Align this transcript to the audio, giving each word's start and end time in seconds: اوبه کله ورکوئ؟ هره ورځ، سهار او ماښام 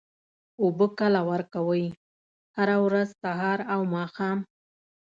اوبه 0.61 0.87
کله 0.99 1.21
ورکوئ؟ 1.31 1.85
هره 2.57 2.77
ورځ، 2.85 3.09
سهار 3.21 3.59
او 3.73 3.81
ماښام 3.93 4.37